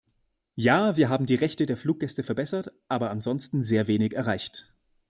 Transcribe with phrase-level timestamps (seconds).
[0.55, 4.73] Ja, wir haben die Rechte der Fluggäste verbessert, aber ansonsten sehr wenig erreicht.